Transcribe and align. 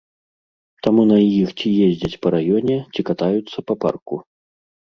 Таму 0.85 1.03
на 1.11 1.17
іх 1.41 1.49
ці 1.59 1.69
ездзяць 1.87 2.19
па 2.23 2.27
раёне, 2.39 2.75
ці 2.93 3.01
катаюцца 3.11 3.57
па 3.69 3.73
парку. 3.85 4.15